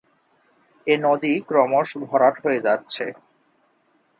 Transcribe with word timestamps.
এ 0.87 0.95
নদী 1.01 1.33
ক্রমশ 1.47 1.89
ভরাট 2.03 2.35
হয়ে 2.43 2.59
যাচ্ছে। 2.59 3.05